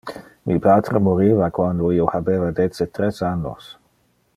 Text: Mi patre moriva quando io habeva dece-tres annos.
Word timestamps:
Mi 0.47 0.55
patre 0.63 1.01
moriva 1.09 1.51
quando 1.59 1.91
io 1.99 2.09
habeva 2.21 2.51
dece-tres 2.63 3.23
annos. 3.33 3.71